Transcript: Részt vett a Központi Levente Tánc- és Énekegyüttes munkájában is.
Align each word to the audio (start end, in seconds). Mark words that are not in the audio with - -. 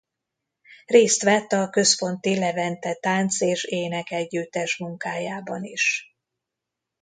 Részt 0.85 1.23
vett 1.23 1.51
a 1.51 1.69
Központi 1.69 2.39
Levente 2.39 2.93
Tánc- 2.93 3.41
és 3.41 3.63
Énekegyüttes 3.63 4.77
munkájában 4.77 5.63
is. 5.63 6.15